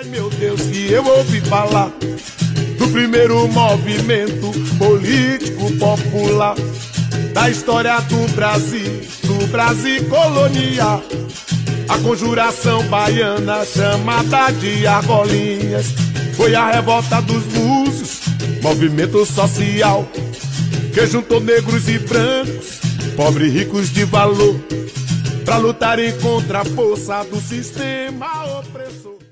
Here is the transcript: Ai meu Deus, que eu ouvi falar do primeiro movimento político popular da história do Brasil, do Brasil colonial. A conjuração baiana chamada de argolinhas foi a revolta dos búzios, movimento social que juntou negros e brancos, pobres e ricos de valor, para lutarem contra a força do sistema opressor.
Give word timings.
Ai 0.00 0.06
meu 0.06 0.30
Deus, 0.30 0.62
que 0.62 0.90
eu 0.90 1.04
ouvi 1.04 1.42
falar 1.42 1.92
do 2.78 2.88
primeiro 2.90 3.46
movimento 3.48 4.50
político 4.78 5.76
popular 5.76 6.54
da 7.34 7.50
história 7.50 8.00
do 8.00 8.34
Brasil, 8.34 9.02
do 9.24 9.46
Brasil 9.48 10.08
colonial. 10.08 11.02
A 11.86 11.98
conjuração 11.98 12.82
baiana 12.84 13.62
chamada 13.66 14.50
de 14.52 14.86
argolinhas 14.86 15.88
foi 16.34 16.54
a 16.54 16.70
revolta 16.70 17.20
dos 17.20 17.42
búzios, 17.42 18.20
movimento 18.62 19.26
social 19.26 20.08
que 20.94 21.06
juntou 21.08 21.40
negros 21.40 21.90
e 21.90 21.98
brancos, 21.98 22.80
pobres 23.16 23.52
e 23.52 23.58
ricos 23.58 23.92
de 23.92 24.04
valor, 24.04 24.58
para 25.44 25.58
lutarem 25.58 26.18
contra 26.20 26.60
a 26.60 26.64
força 26.64 27.22
do 27.24 27.38
sistema 27.38 28.60
opressor. 28.60 29.29